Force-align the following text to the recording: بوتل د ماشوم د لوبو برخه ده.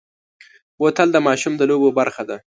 بوتل 0.79 1.07
د 1.13 1.17
ماشوم 1.27 1.53
د 1.57 1.61
لوبو 1.69 1.89
برخه 1.99 2.23
ده. 2.29 2.37